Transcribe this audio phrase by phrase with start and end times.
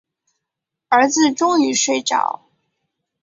[0.87, 2.49] 儿子终于睡着